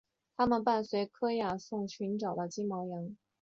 [0.35, 3.11] 他们伴随伊阿宋乘阿尔戈号到科尔基斯去寻找金羊毛。